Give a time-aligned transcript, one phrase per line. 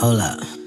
[0.00, 0.59] Hold up.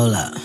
[0.00, 0.39] Hola.